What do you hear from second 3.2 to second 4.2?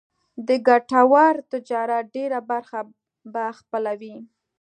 به خپلوي.